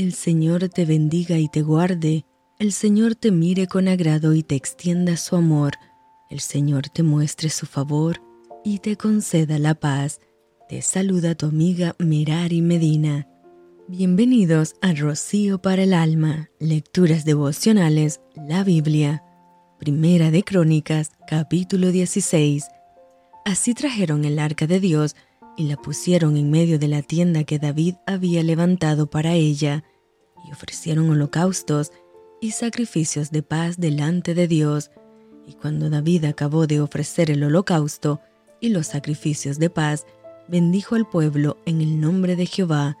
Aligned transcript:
El 0.00 0.14
Señor 0.14 0.66
te 0.70 0.86
bendiga 0.86 1.36
y 1.36 1.48
te 1.48 1.60
guarde. 1.60 2.24
El 2.58 2.72
Señor 2.72 3.16
te 3.16 3.30
mire 3.30 3.66
con 3.66 3.86
agrado 3.86 4.32
y 4.32 4.42
te 4.42 4.54
extienda 4.54 5.18
su 5.18 5.36
amor. 5.36 5.72
El 6.30 6.40
Señor 6.40 6.88
te 6.88 7.02
muestre 7.02 7.50
su 7.50 7.66
favor 7.66 8.22
y 8.64 8.78
te 8.78 8.96
conceda 8.96 9.58
la 9.58 9.74
paz. 9.74 10.22
Te 10.70 10.80
saluda 10.80 11.34
tu 11.34 11.44
amiga 11.44 11.96
Merari 11.98 12.62
Medina. 12.62 13.28
Bienvenidos 13.88 14.74
a 14.80 14.94
Rocío 14.94 15.60
para 15.60 15.82
el 15.82 15.92
Alma, 15.92 16.48
Lecturas 16.58 17.26
Devocionales, 17.26 18.22
la 18.48 18.64
Biblia. 18.64 19.22
Primera 19.78 20.30
de 20.30 20.42
Crónicas, 20.44 21.10
capítulo 21.28 21.92
16. 21.92 22.64
Así 23.44 23.74
trajeron 23.74 24.24
el 24.24 24.38
arca 24.38 24.66
de 24.66 24.80
Dios 24.80 25.14
y 25.60 25.64
la 25.64 25.76
pusieron 25.76 26.38
en 26.38 26.50
medio 26.50 26.78
de 26.78 26.88
la 26.88 27.02
tienda 27.02 27.44
que 27.44 27.58
David 27.58 27.96
había 28.06 28.42
levantado 28.42 29.10
para 29.10 29.34
ella, 29.34 29.84
y 30.48 30.50
ofrecieron 30.52 31.10
holocaustos 31.10 31.92
y 32.40 32.52
sacrificios 32.52 33.30
de 33.30 33.42
paz 33.42 33.76
delante 33.78 34.32
de 34.32 34.48
Dios. 34.48 34.90
Y 35.46 35.52
cuando 35.52 35.90
David 35.90 36.24
acabó 36.24 36.66
de 36.66 36.80
ofrecer 36.80 37.30
el 37.30 37.44
holocausto 37.44 38.22
y 38.58 38.70
los 38.70 38.86
sacrificios 38.86 39.58
de 39.58 39.68
paz, 39.68 40.06
bendijo 40.48 40.94
al 40.94 41.06
pueblo 41.06 41.58
en 41.66 41.82
el 41.82 42.00
nombre 42.00 42.36
de 42.36 42.46
Jehová, 42.46 42.96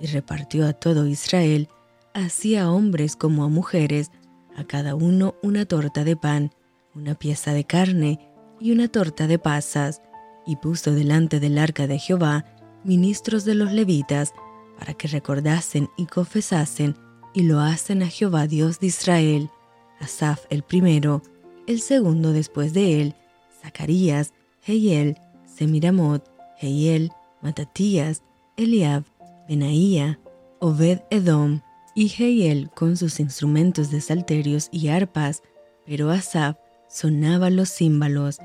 y 0.00 0.06
repartió 0.06 0.66
a 0.66 0.72
todo 0.72 1.06
Israel, 1.06 1.68
así 2.14 2.56
a 2.56 2.70
hombres 2.70 3.16
como 3.16 3.44
a 3.44 3.48
mujeres, 3.48 4.12
a 4.56 4.64
cada 4.64 4.94
uno 4.94 5.34
una 5.42 5.66
torta 5.66 6.04
de 6.04 6.16
pan, 6.16 6.52
una 6.94 7.16
pieza 7.16 7.52
de 7.52 7.64
carne 7.64 8.30
y 8.58 8.72
una 8.72 8.88
torta 8.88 9.26
de 9.26 9.38
pasas, 9.38 10.00
y 10.48 10.56
puso 10.56 10.92
delante 10.92 11.38
del 11.38 11.58
arca 11.58 11.86
de 11.86 11.98
Jehová 11.98 12.44
ministros 12.82 13.44
de 13.44 13.54
los 13.54 13.70
levitas, 13.70 14.32
para 14.78 14.94
que 14.94 15.08
recordasen 15.08 15.90
y 15.96 16.06
confesasen 16.06 16.96
y 17.34 17.42
lo 17.42 17.60
hacen 17.60 18.02
a 18.02 18.08
Jehová 18.08 18.46
Dios 18.46 18.80
de 18.80 18.86
Israel, 18.86 19.50
Asaf 20.00 20.46
el 20.48 20.62
primero, 20.62 21.22
el 21.66 21.80
segundo 21.80 22.32
después 22.32 22.72
de 22.72 23.02
él, 23.02 23.14
Zacarías, 23.62 24.32
Heiel, 24.66 25.18
Semiramot, 25.44 26.24
Heiel, 26.60 27.12
Matatías, 27.42 28.22
Eliab, 28.56 29.04
Benaía, 29.48 30.18
Obed 30.60 31.00
Edom 31.10 31.60
y 31.94 32.08
Heiel 32.08 32.70
con 32.70 32.96
sus 32.96 33.20
instrumentos 33.20 33.90
de 33.90 34.00
salterios 34.00 34.68
y 34.72 34.88
arpas, 34.88 35.42
pero 35.84 36.10
Asaf 36.10 36.56
sonaba 36.88 37.50
los 37.50 37.70
címbalos. 37.70 38.38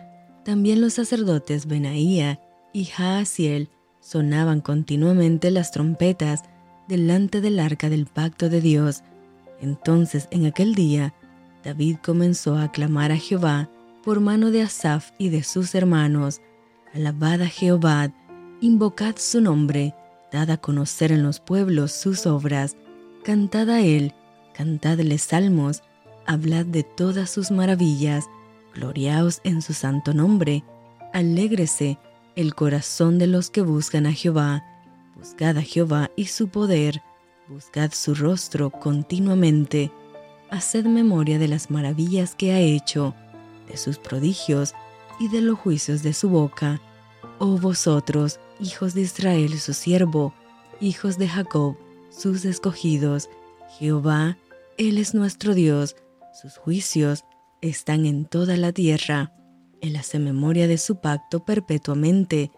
También 0.45 0.81
los 0.81 0.93
sacerdotes 0.93 1.67
Benaía 1.67 2.39
y 2.73 2.85
Jaasiel 2.85 3.69
sonaban 4.01 4.59
continuamente 4.59 5.51
las 5.51 5.71
trompetas 5.71 6.43
delante 6.87 7.39
del 7.39 7.59
arca 7.59 7.89
del 7.89 8.05
pacto 8.05 8.49
de 8.49 8.59
Dios. 8.59 9.03
Entonces 9.61 10.27
en 10.31 10.45
aquel 10.45 10.75
día 10.75 11.13
David 11.63 11.97
comenzó 12.03 12.55
a 12.55 12.63
aclamar 12.63 13.11
a 13.11 13.17
Jehová 13.17 13.69
por 14.03 14.19
mano 14.19 14.51
de 14.51 14.61
Asaf 14.61 15.11
y 15.17 15.29
de 15.29 15.43
sus 15.43 15.73
hermanos. 15.75 16.41
Alabad 16.93 17.41
a 17.41 17.47
Jehová, 17.47 18.13
invocad 18.59 19.15
su 19.17 19.39
nombre, 19.39 19.95
dad 20.31 20.51
a 20.51 20.57
conocer 20.57 21.13
en 21.13 21.23
los 21.23 21.39
pueblos 21.39 21.93
sus 21.93 22.27
obras, 22.27 22.75
cantad 23.23 23.69
a 23.69 23.79
él, 23.79 24.13
cantadle 24.53 25.17
salmos, 25.17 25.83
hablad 26.25 26.65
de 26.65 26.83
todas 26.83 27.29
sus 27.29 27.49
maravillas, 27.49 28.25
gloriaos 28.73 29.41
en 29.43 29.61
su 29.61 29.73
santo 29.73 30.13
nombre, 30.13 30.63
alégrese 31.13 31.99
el 32.35 32.55
corazón 32.55 33.19
de 33.19 33.27
los 33.27 33.49
que 33.49 33.61
buscan 33.61 34.05
a 34.05 34.13
Jehová, 34.13 34.63
buscad 35.15 35.57
a 35.57 35.61
Jehová 35.61 36.09
y 36.15 36.25
su 36.25 36.49
poder, 36.49 37.01
buscad 37.47 37.91
su 37.91 38.15
rostro 38.15 38.71
continuamente, 38.71 39.91
haced 40.49 40.85
memoria 40.85 41.39
de 41.39 41.47
las 41.47 41.69
maravillas 41.69 42.35
que 42.35 42.51
ha 42.51 42.59
hecho, 42.59 43.13
de 43.67 43.77
sus 43.77 43.97
prodigios 43.97 44.73
y 45.19 45.27
de 45.27 45.41
los 45.41 45.59
juicios 45.59 46.03
de 46.03 46.13
su 46.13 46.29
boca, 46.29 46.81
oh 47.39 47.57
vosotros, 47.57 48.39
hijos 48.59 48.93
de 48.93 49.01
Israel 49.01 49.59
su 49.59 49.73
siervo, 49.73 50.33
hijos 50.81 51.17
de 51.17 51.27
Jacob, 51.27 51.77
sus 52.09 52.45
escogidos, 52.45 53.29
Jehová, 53.77 54.37
Él 54.77 54.97
es 54.97 55.13
nuestro 55.13 55.53
Dios, 55.53 55.95
sus 56.41 56.57
juicios 56.57 57.23
están 57.69 58.05
en 58.05 58.25
toda 58.25 58.57
la 58.57 58.71
tierra. 58.71 59.33
Él 59.81 59.95
hace 59.95 60.19
memoria 60.19 60.67
de 60.67 60.77
su 60.77 60.99
pacto 61.01 61.45
perpetuamente 61.45 62.51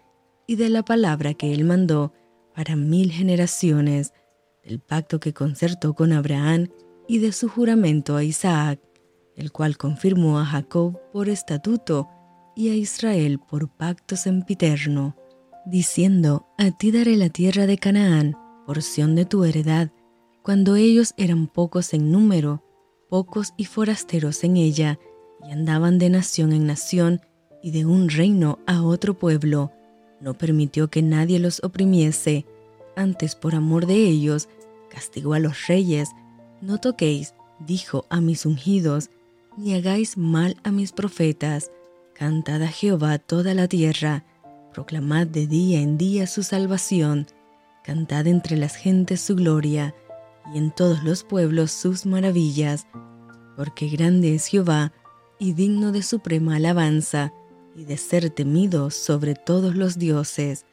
y 0.46 0.56
de 0.56 0.68
la 0.68 0.84
palabra 0.84 1.34
que 1.34 1.52
Él 1.52 1.64
mandó 1.64 2.12
para 2.54 2.76
mil 2.76 3.10
generaciones, 3.10 4.12
del 4.64 4.80
pacto 4.80 5.20
que 5.20 5.32
concertó 5.32 5.94
con 5.94 6.12
Abraham 6.12 6.68
y 7.06 7.18
de 7.18 7.32
su 7.32 7.48
juramento 7.48 8.16
a 8.16 8.24
Isaac, 8.24 8.80
el 9.36 9.52
cual 9.52 9.76
confirmó 9.76 10.40
a 10.40 10.44
Jacob 10.44 10.98
por 11.12 11.28
estatuto 11.28 12.08
y 12.56 12.70
a 12.70 12.74
Israel 12.74 13.38
por 13.38 13.68
pacto 13.68 14.16
sempiterno 14.16 15.16
diciendo, 15.66 16.46
A 16.56 16.70
ti 16.70 16.90
daré 16.92 17.16
la 17.16 17.28
tierra 17.28 17.66
de 17.66 17.76
Canaán, 17.76 18.36
porción 18.66 19.14
de 19.14 19.26
tu 19.26 19.44
heredad, 19.44 19.90
cuando 20.42 20.76
ellos 20.76 21.12
eran 21.16 21.48
pocos 21.48 21.92
en 21.92 22.12
número, 22.12 22.62
pocos 23.08 23.54
y 23.56 23.64
forasteros 23.64 24.44
en 24.44 24.56
ella, 24.56 24.98
y 25.46 25.52
andaban 25.52 25.98
de 25.98 26.10
nación 26.10 26.52
en 26.52 26.66
nación 26.66 27.20
y 27.62 27.70
de 27.70 27.84
un 27.86 28.08
reino 28.08 28.58
a 28.66 28.82
otro 28.82 29.14
pueblo. 29.18 29.72
No 30.20 30.34
permitió 30.34 30.88
que 30.88 31.02
nadie 31.02 31.38
los 31.38 31.62
oprimiese, 31.62 32.46
antes 32.96 33.34
por 33.34 33.54
amor 33.54 33.86
de 33.86 33.96
ellos, 33.96 34.48
castigó 34.90 35.34
a 35.34 35.38
los 35.38 35.66
reyes. 35.66 36.10
No 36.60 36.78
toquéis, 36.78 37.34
dijo 37.60 38.06
a 38.08 38.20
mis 38.20 38.46
ungidos, 38.46 39.10
ni 39.56 39.74
hagáis 39.74 40.16
mal 40.16 40.56
a 40.64 40.70
mis 40.70 40.92
profetas. 40.92 41.70
Cantad 42.14 42.62
a 42.62 42.68
Jehová 42.68 43.18
toda 43.18 43.52
la 43.52 43.68
tierra, 43.68 44.24
proclamad 44.72 45.26
de 45.26 45.46
día 45.46 45.80
en 45.80 45.98
día 45.98 46.26
su 46.26 46.42
salvación, 46.42 47.26
cantad 47.84 48.26
entre 48.26 48.56
las 48.56 48.76
gentes 48.76 49.20
su 49.20 49.36
gloria, 49.36 49.94
y 50.52 50.58
en 50.58 50.70
todos 50.70 51.02
los 51.04 51.24
pueblos 51.24 51.72
sus 51.72 52.06
maravillas, 52.06 52.86
porque 53.56 53.88
grande 53.88 54.34
es 54.34 54.46
Jehová, 54.46 54.92
y 55.38 55.52
digno 55.52 55.92
de 55.92 56.02
suprema 56.02 56.56
alabanza, 56.56 57.32
y 57.74 57.84
de 57.84 57.96
ser 57.96 58.30
temido 58.30 58.90
sobre 58.90 59.34
todos 59.34 59.74
los 59.74 59.98
dioses, 59.98 60.64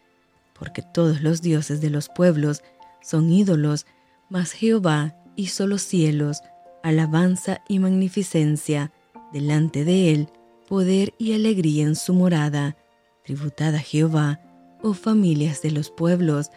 porque 0.58 0.82
todos 0.82 1.22
los 1.22 1.42
dioses 1.42 1.82
de 1.82 1.90
los 1.90 2.10
pueblos 2.10 2.64
son 3.02 3.30
ídolos, 3.32 3.86
mas 4.30 4.52
Jehová 4.52 5.16
hizo 5.36 5.68
los 5.68 5.82
cielos, 5.82 6.42
alabanza 6.82 7.62
y 7.68 7.80
magnificencia, 7.80 8.92
delante 9.34 9.84
de 9.84 10.12
él, 10.12 10.30
poder 10.68 11.14
y 11.18 11.34
alegría 11.34 11.84
en 11.84 11.96
su 11.96 12.14
morada, 12.14 12.78
Tributad 13.26 13.74
a 13.76 13.80
Jehová, 13.80 14.42
oh 14.82 14.94
familias 14.94 15.62
de 15.62 15.72
los 15.72 15.90
pueblos, 15.90 16.52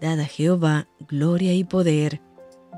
dad 0.00 0.20
a 0.20 0.24
Jehová 0.24 0.86
gloria 1.08 1.52
y 1.52 1.64
poder, 1.64 2.20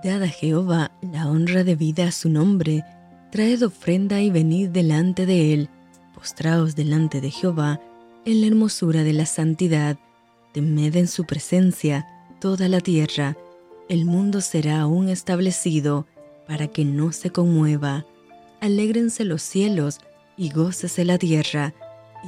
dad 0.05 0.23
a 0.23 0.29
Jehová 0.29 0.93
la 1.01 1.29
honra 1.31 1.65
debida 1.65 2.09
a 2.09 2.13
su 2.13 2.29
nombre, 2.29 2.85
traed 3.33 3.63
ofrenda 3.63 4.21
y 4.21 4.31
venid 4.31 4.69
delante 4.69 5.25
de 5.25 5.55
él, 5.55 5.71
postraos 6.15 6.77
delante 6.77 7.23
de 7.23 7.31
Jehová 7.31 7.81
en 8.27 8.43
la 8.43 8.47
hermosura 8.49 9.03
de 9.03 9.15
la 9.15 9.25
santidad, 9.25 9.97
temed 10.53 10.95
en 10.97 11.09
su 11.09 11.25
presencia 11.25 12.07
toda 12.39 12.69
la 12.69 12.81
tierra, 12.81 13.37
el 13.89 14.05
mundo 14.05 14.43
será 14.43 14.83
aún 14.83 15.09
establecido 15.09 16.07
para 16.47 16.69
que 16.69 16.85
no 16.85 17.13
se 17.13 17.31
conmueva. 17.31 18.05
Alégrense 18.61 19.25
los 19.25 19.43
cielos 19.43 20.01
y 20.37 20.51
gócese 20.51 21.07
la 21.07 21.17
tierra, 21.17 21.75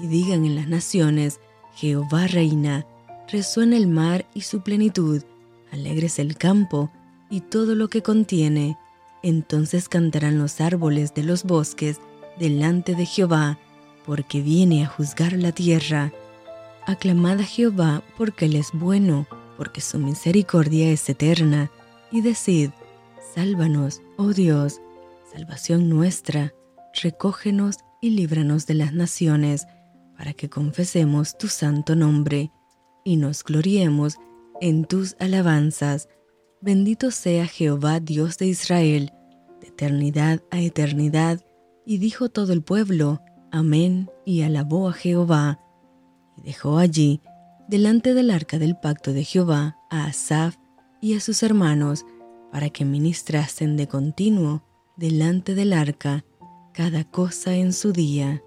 y 0.02 0.06
digan 0.06 0.46
en 0.46 0.54
las 0.54 0.68
naciones, 0.68 1.40
Jehová 1.74 2.26
reina, 2.26 2.86
resuena 3.28 3.76
el 3.76 3.86
mar 3.86 4.24
y 4.32 4.42
su 4.42 4.62
plenitud, 4.62 5.22
alegres 5.72 6.18
el 6.18 6.36
campo 6.36 6.90
y 7.30 7.40
todo 7.40 7.74
lo 7.74 7.88
que 7.88 8.02
contiene. 8.02 8.78
Entonces 9.22 9.88
cantarán 9.88 10.38
los 10.38 10.60
árboles 10.60 11.14
de 11.14 11.22
los 11.22 11.44
bosques 11.44 12.00
delante 12.38 12.94
de 12.94 13.06
Jehová, 13.06 13.58
porque 14.04 14.40
viene 14.40 14.84
a 14.84 14.88
juzgar 14.88 15.32
la 15.32 15.52
tierra. 15.52 16.12
Aclamad 16.86 17.40
a 17.40 17.44
Jehová 17.44 18.02
porque 18.16 18.46
Él 18.46 18.56
es 18.56 18.70
bueno, 18.72 19.26
porque 19.56 19.80
su 19.80 19.98
misericordia 19.98 20.90
es 20.90 21.08
eterna, 21.08 21.70
y 22.12 22.20
decid, 22.20 22.70
Sálvanos, 23.34 24.00
oh 24.16 24.32
Dios, 24.32 24.80
salvación 25.32 25.88
nuestra, 25.88 26.54
recógenos 27.02 27.78
y 28.00 28.10
líbranos 28.10 28.66
de 28.66 28.74
las 28.74 28.92
naciones, 28.92 29.66
para 30.16 30.32
que 30.32 30.48
confesemos 30.48 31.36
tu 31.36 31.48
santo 31.48 31.94
nombre 31.94 32.50
y 33.04 33.16
nos 33.16 33.44
gloriemos 33.44 34.16
en 34.60 34.84
tus 34.84 35.16
alabanzas. 35.18 36.08
Bendito 36.60 37.10
sea 37.10 37.46
Jehová 37.46 38.00
Dios 38.00 38.38
de 38.38 38.46
Israel, 38.46 39.12
de 39.60 39.68
eternidad 39.68 40.42
a 40.50 40.60
eternidad. 40.60 41.40
Y 41.84 41.98
dijo 41.98 42.28
todo 42.28 42.52
el 42.52 42.62
pueblo, 42.62 43.20
Amén, 43.52 44.10
y 44.24 44.42
alabó 44.42 44.88
a 44.88 44.92
Jehová. 44.92 45.60
Y 46.36 46.42
dejó 46.42 46.78
allí, 46.78 47.20
delante 47.68 48.14
del 48.14 48.30
arca 48.30 48.58
del 48.58 48.76
pacto 48.76 49.12
de 49.12 49.24
Jehová, 49.24 49.76
a 49.90 50.06
Asaph 50.06 50.56
y 51.00 51.14
a 51.14 51.20
sus 51.20 51.42
hermanos, 51.42 52.04
para 52.50 52.70
que 52.70 52.84
ministrasen 52.84 53.76
de 53.76 53.86
continuo 53.86 54.64
delante 54.96 55.54
del 55.54 55.72
arca 55.72 56.24
cada 56.72 57.04
cosa 57.04 57.54
en 57.54 57.72
su 57.72 57.92
día. 57.92 58.42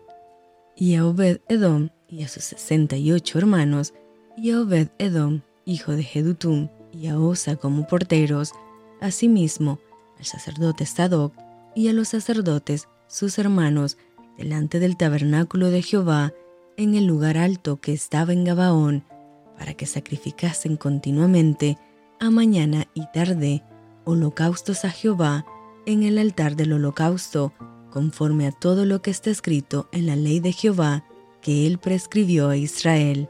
Y 0.75 0.95
a 0.95 1.05
Obed 1.05 1.41
Edom 1.47 1.89
y 2.07 2.23
a 2.23 2.27
sus 2.27 2.43
sesenta 2.43 2.97
y 2.97 3.11
ocho 3.11 3.37
hermanos, 3.37 3.93
y 4.35 4.51
a 4.51 4.61
Obed 4.61 4.89
Edom, 4.97 5.41
hijo 5.65 5.91
de 5.91 6.03
Jedutum, 6.03 6.69
y 6.91 7.07
a 7.07 7.19
Osa 7.19 7.55
como 7.55 7.87
porteros, 7.87 8.53
asimismo 9.01 9.79
al 10.17 10.25
sacerdote 10.25 10.85
Sadoc 10.85 11.33
y 11.75 11.87
a 11.87 11.93
los 11.93 12.09
sacerdotes, 12.09 12.87
sus 13.07 13.39
hermanos, 13.39 13.97
delante 14.37 14.79
del 14.79 14.97
tabernáculo 14.97 15.69
de 15.69 15.81
Jehová, 15.81 16.33
en 16.77 16.95
el 16.95 17.05
lugar 17.05 17.37
alto 17.37 17.79
que 17.79 17.93
estaba 17.93 18.33
en 18.33 18.43
Gabaón, 18.43 19.03
para 19.57 19.73
que 19.73 19.85
sacrificasen 19.85 20.77
continuamente, 20.77 21.77
a 22.19 22.29
mañana 22.29 22.87
y 22.93 23.05
tarde, 23.13 23.63
holocaustos 24.05 24.85
a 24.85 24.89
Jehová 24.89 25.45
en 25.85 26.03
el 26.03 26.17
altar 26.17 26.55
del 26.55 26.73
holocausto, 26.73 27.53
conforme 27.91 28.47
a 28.47 28.51
todo 28.51 28.85
lo 28.85 29.01
que 29.01 29.11
está 29.11 29.29
escrito 29.29 29.89
en 29.91 30.05
la 30.05 30.15
ley 30.15 30.39
de 30.39 30.51
Jehová 30.51 31.05
que 31.41 31.65
él 31.65 31.79
prescribió 31.79 32.49
a 32.49 32.57
Israel. 32.57 33.29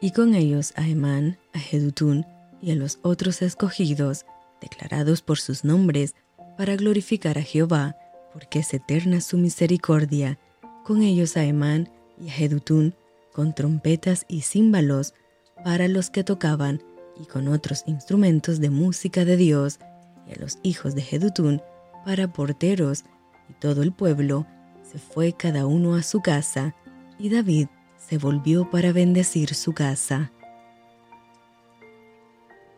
Y 0.00 0.12
con 0.12 0.34
ellos 0.34 0.72
a 0.76 0.86
Emán, 0.86 1.38
a 1.52 1.58
Jedutún 1.58 2.24
y 2.60 2.72
a 2.72 2.74
los 2.74 2.98
otros 3.02 3.42
escogidos, 3.42 4.26
declarados 4.60 5.22
por 5.22 5.38
sus 5.38 5.64
nombres, 5.64 6.14
para 6.56 6.76
glorificar 6.76 7.38
a 7.38 7.42
Jehová, 7.42 7.96
porque 8.32 8.60
es 8.60 8.74
eterna 8.74 9.20
su 9.20 9.38
misericordia. 9.38 10.38
Con 10.84 11.02
ellos 11.02 11.36
a 11.36 11.44
Emán 11.44 11.90
y 12.20 12.28
a 12.28 12.32
Jedutún, 12.32 12.94
con 13.32 13.54
trompetas 13.54 14.24
y 14.28 14.42
címbalos, 14.42 15.14
para 15.64 15.88
los 15.88 16.10
que 16.10 16.24
tocaban, 16.24 16.82
y 17.20 17.26
con 17.26 17.48
otros 17.48 17.82
instrumentos 17.86 18.60
de 18.60 18.70
música 18.70 19.24
de 19.24 19.36
Dios, 19.36 19.78
y 20.26 20.32
a 20.32 20.40
los 20.40 20.58
hijos 20.62 20.94
de 20.94 21.02
Jedutún, 21.02 21.62
para 22.04 22.32
porteros, 22.32 23.04
y 23.48 23.54
todo 23.54 23.82
el 23.82 23.92
pueblo 23.92 24.46
se 24.90 24.98
fue 24.98 25.32
cada 25.32 25.66
uno 25.66 25.94
a 25.94 26.02
su 26.02 26.20
casa, 26.20 26.74
y 27.18 27.28
David 27.28 27.68
se 27.96 28.18
volvió 28.18 28.70
para 28.70 28.92
bendecir 28.92 29.54
su 29.54 29.72
casa. 29.72 30.32